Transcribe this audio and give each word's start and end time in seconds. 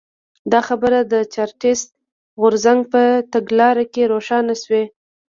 دا 0.51 0.59
خبره 0.67 0.99
د 1.13 1.13
چارټېست 1.33 1.89
غورځنګ 2.41 2.81
په 2.93 3.01
تګلاره 3.33 3.83
کې 3.93 4.03
روښانه 4.13 4.53
شوې. 4.61 4.83